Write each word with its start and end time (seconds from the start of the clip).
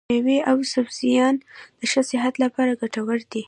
مېوې 0.09 0.37
او 0.49 0.57
سبزيان 0.73 1.35
د 1.79 1.81
ښه 1.91 2.01
صحت 2.09 2.33
لپاره 2.43 2.79
ګټور 2.81 3.19
دي. 3.31 3.39